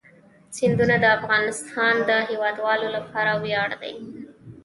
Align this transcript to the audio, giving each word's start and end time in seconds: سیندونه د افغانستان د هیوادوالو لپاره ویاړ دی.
سیندونه 0.57 0.95
د 0.99 1.05
افغانستان 1.17 1.93
د 2.09 2.11
هیوادوالو 2.29 2.87
لپاره 2.97 3.31
ویاړ 3.43 3.69
دی. 3.81 3.95